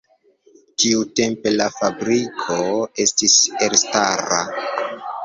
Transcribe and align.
Tiutempe 0.83 1.51
la 1.57 1.67
fabriko 1.75 2.57
estis 3.05 3.37
elstara. 3.67 4.41